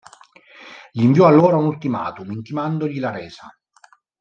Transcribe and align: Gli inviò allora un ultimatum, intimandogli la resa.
Gli 0.91 1.03
inviò 1.03 1.27
allora 1.27 1.57
un 1.57 1.65
ultimatum, 1.65 2.31
intimandogli 2.31 2.97
la 2.99 3.11
resa. 3.11 3.55